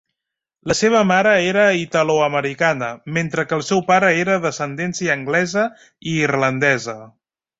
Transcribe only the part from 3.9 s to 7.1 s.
pare era d'ascendència anglesa i irlandesa.